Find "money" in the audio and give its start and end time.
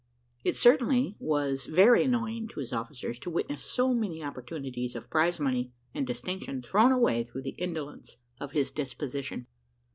5.39-5.73